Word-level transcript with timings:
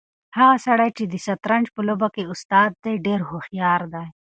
هغه 0.37 0.55
سړی 0.67 0.89
چې 0.97 1.03
د 1.07 1.13
شطرنج 1.25 1.65
په 1.75 1.81
لوبه 1.87 2.07
کې 2.15 2.29
استاد 2.33 2.69
دی 2.83 2.93
ډېر 3.05 3.19
هوښیار 3.29 3.81
دی. 3.93 4.07